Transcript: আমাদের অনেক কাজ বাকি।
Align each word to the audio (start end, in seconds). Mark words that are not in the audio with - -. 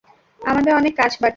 আমাদের 0.41 0.73
অনেক 0.75 0.93
কাজ 0.95 1.11
বাকি। 1.21 1.29